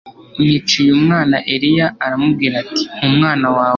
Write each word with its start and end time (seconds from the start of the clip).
unyiciye 0.39 0.89
umwana 0.99 1.35
Eliya 1.53 1.87
aramubwira 2.05 2.55
ati 2.63 2.83
Mpa 2.91 3.05
umwana 3.09 3.45
wawe 3.57 3.69